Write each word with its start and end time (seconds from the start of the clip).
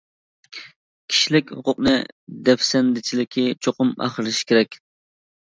كىشىلىك 1.11 1.53
ھوقۇقنى 1.57 1.93
دەپسەندىچىلىكى 2.49 3.45
چوقۇم 3.67 3.95
ئاخىرلىشىشى 4.09 4.51
كېرەك. 4.55 4.81